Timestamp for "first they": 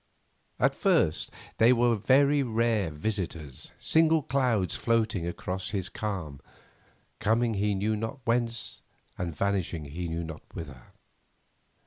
0.73-1.71